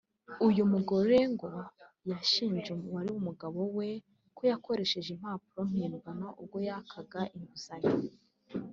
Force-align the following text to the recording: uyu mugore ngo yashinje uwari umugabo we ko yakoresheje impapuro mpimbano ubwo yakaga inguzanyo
uyu 0.47 0.63
mugore 0.73 1.17
ngo 1.33 1.49
yashinje 2.09 2.69
uwari 2.87 3.09
umugabo 3.19 3.59
we 3.77 3.89
ko 4.35 4.41
yakoresheje 4.51 5.09
impapuro 5.15 5.59
mpimbano 5.71 6.27
ubwo 6.41 6.57
yakaga 6.69 7.21
inguzanyo 7.37 7.95